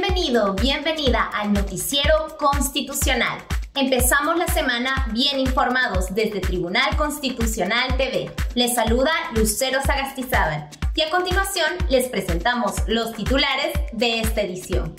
[0.00, 3.36] Bienvenido, bienvenida al noticiero constitucional.
[3.74, 8.30] Empezamos la semana bien informados desde Tribunal Constitucional TV.
[8.54, 14.94] Les saluda Lucero Sagastizábal y a continuación les presentamos los titulares de esta edición.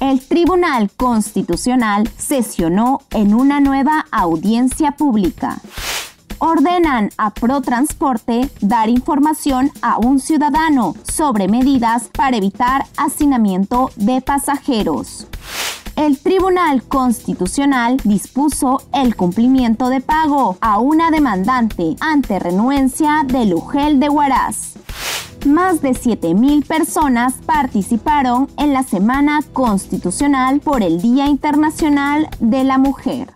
[0.00, 5.60] El Tribunal Constitucional sesionó en una nueva audiencia pública
[6.44, 15.26] ordenan a ProTransporte dar información a un ciudadano sobre medidas para evitar hacinamiento de pasajeros.
[15.96, 23.98] El Tribunal Constitucional dispuso el cumplimiento de pago a una demandante ante renuencia del UGEL
[23.98, 24.74] de Huaraz.
[25.46, 32.76] Más de 7.000 personas participaron en la Semana Constitucional por el Día Internacional de la
[32.76, 33.33] Mujer.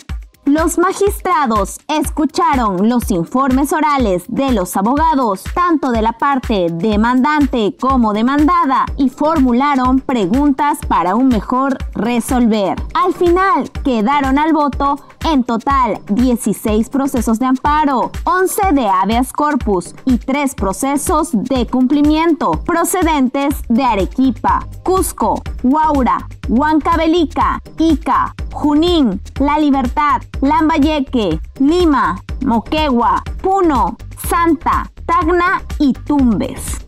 [0.45, 8.11] Los magistrados escucharon los informes orales de los abogados, tanto de la parte demandante como
[8.11, 12.75] demandada, y formularon preguntas para un mejor resolver.
[12.93, 19.95] Al final quedaron al voto en total 16 procesos de amparo, 11 de habeas corpus
[20.03, 30.21] y 3 procesos de cumplimiento procedentes de Arequipa, Cusco, Huaura, Huancavelica, Ica, Junín, La Libertad,
[30.41, 33.97] Lambayeque, Lima, Moquegua, Puno,
[34.29, 36.83] Santa, Tacna y Tumbes.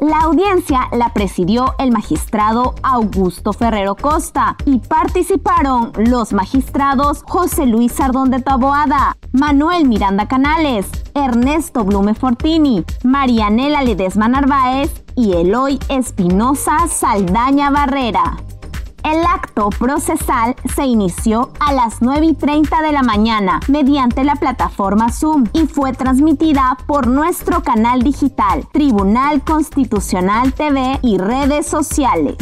[0.00, 7.92] La audiencia la presidió el magistrado Augusto Ferrero Costa y participaron los magistrados José Luis
[7.92, 16.86] Sardón de Taboada, Manuel Miranda Canales, Ernesto Blume Fortini, Marianela Ledesma Narváez y Eloy Espinosa
[16.86, 18.36] Saldaña Barrera.
[19.10, 24.34] El acto procesal se inició a las 9 y 30 de la mañana mediante la
[24.34, 32.36] plataforma Zoom y fue transmitida por nuestro canal digital, Tribunal Constitucional TV y redes sociales.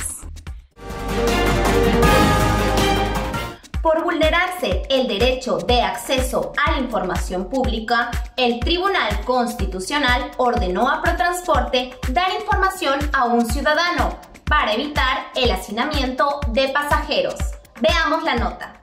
[3.80, 11.00] Por vulnerarse el derecho de acceso a la información pública, el Tribunal Constitucional ordenó a
[11.00, 17.34] Protransporte dar información a un ciudadano para evitar el hacinamiento de pasajeros.
[17.80, 18.80] Veamos la nota.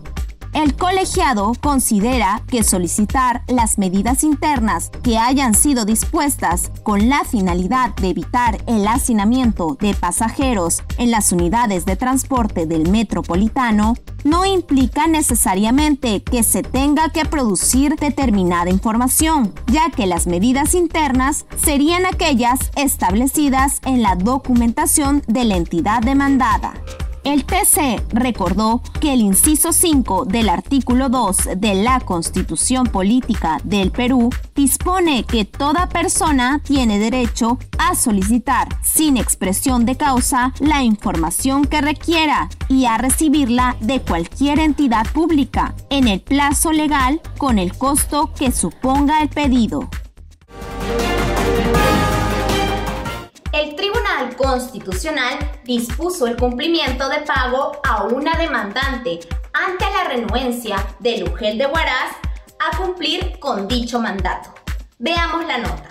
[0.53, 7.95] El colegiado considera que solicitar las medidas internas que hayan sido dispuestas con la finalidad
[7.95, 13.93] de evitar el hacinamiento de pasajeros en las unidades de transporte del metropolitano
[14.25, 21.45] no implica necesariamente que se tenga que producir determinada información, ya que las medidas internas
[21.55, 26.73] serían aquellas establecidas en la documentación de la entidad demandada.
[27.23, 33.91] El TC recordó que el inciso 5 del artículo 2 de la Constitución Política del
[33.91, 41.65] Perú dispone que toda persona tiene derecho a solicitar sin expresión de causa la información
[41.65, 47.77] que requiera y a recibirla de cualquier entidad pública en el plazo legal con el
[47.77, 49.89] costo que suponga el pedido.
[53.53, 59.19] El Tribunal Constitucional dispuso el cumplimiento de pago a una demandante
[59.51, 62.13] ante la renuencia de Lugel de Huaraz
[62.59, 64.53] a cumplir con dicho mandato.
[64.99, 65.90] Veamos la nota.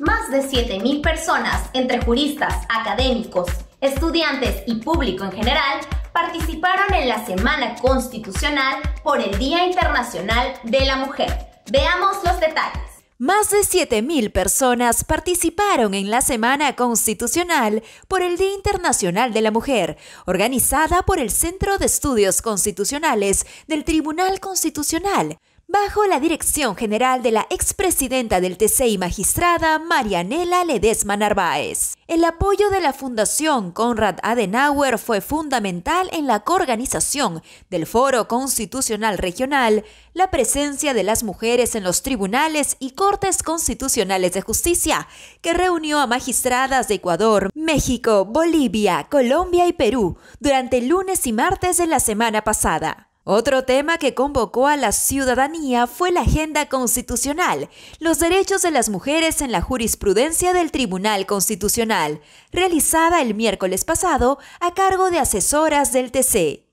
[0.00, 3.48] Más de 7.000 personas, entre juristas, académicos,
[3.80, 5.80] estudiantes y público en general,
[6.12, 11.48] participaron en la Semana Constitucional por el Día Internacional de la Mujer.
[11.70, 12.87] Veamos los detalles.
[13.20, 19.50] Más de 7.000 personas participaron en la Semana Constitucional por el Día Internacional de la
[19.50, 27.22] Mujer, organizada por el Centro de Estudios Constitucionales del Tribunal Constitucional, bajo la dirección general
[27.22, 31.94] de la expresidenta del TC y magistrada Marianela Ledesma Narváez.
[32.06, 39.18] El apoyo de la Fundación Konrad Adenauer fue fundamental en la coorganización del Foro Constitucional
[39.18, 39.84] Regional,
[40.14, 45.06] la presencia de las mujeres en los tribunales y cortes constitucionales de justicia,
[45.42, 51.34] que reunió a magistradas de Ecuador, México, Bolivia, Colombia y Perú durante el lunes y
[51.34, 53.07] martes de la semana pasada.
[53.30, 57.68] Otro tema que convocó a la ciudadanía fue la agenda constitucional,
[57.98, 64.38] los derechos de las mujeres en la jurisprudencia del Tribunal Constitucional, realizada el miércoles pasado
[64.60, 66.64] a cargo de asesoras del TC.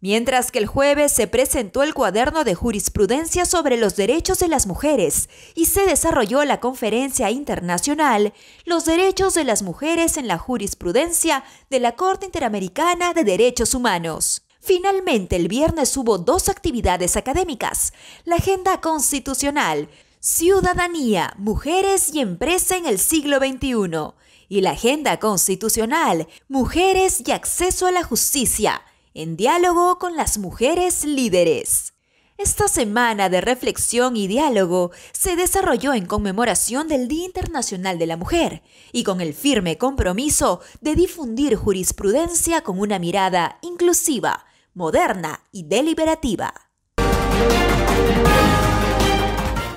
[0.00, 4.66] Mientras que el jueves se presentó el cuaderno de jurisprudencia sobre los derechos de las
[4.66, 8.34] mujeres y se desarrolló la conferencia internacional
[8.66, 14.42] Los derechos de las mujeres en la jurisprudencia de la Corte Interamericana de Derechos Humanos.
[14.60, 17.92] Finalmente, el viernes hubo dos actividades académicas.
[18.24, 19.88] La Agenda Constitucional,
[20.20, 24.14] Ciudadanía, Mujeres y Empresa en el siglo XXI.
[24.48, 28.82] Y la Agenda Constitucional, Mujeres y Acceso a la Justicia,
[29.14, 31.94] en diálogo con las mujeres líderes.
[32.36, 38.16] Esta semana de reflexión y diálogo se desarrolló en conmemoración del Día Internacional de la
[38.16, 38.62] Mujer
[38.92, 46.52] y con el firme compromiso de difundir jurisprudencia con una mirada inclusiva, moderna y deliberativa.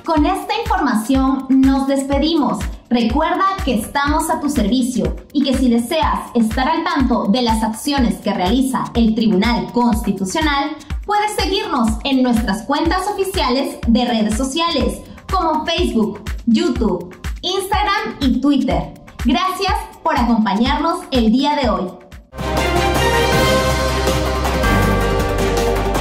[0.05, 2.59] Con esta información nos despedimos.
[2.89, 7.63] Recuerda que estamos a tu servicio y que si deseas estar al tanto de las
[7.63, 15.01] acciones que realiza el Tribunal Constitucional, puedes seguirnos en nuestras cuentas oficiales de redes sociales
[15.31, 19.73] como Facebook, YouTube, Instagram y Twitter Gracias
[20.03, 22.02] por acompañarnos el día de hoy.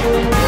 [0.03, 0.42] Thank you.